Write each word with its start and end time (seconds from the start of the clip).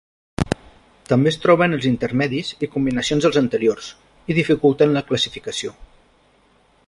També 1.11 1.29
es 1.31 1.37
troben 1.43 1.75
els 1.77 1.85
intermedis 1.89 2.49
i 2.67 2.71
combinacions 2.77 3.27
dels 3.27 3.39
anteriors, 3.43 3.91
i 4.33 4.41
dificulten 4.41 4.95
la 4.97 5.07
classificació. 5.11 5.77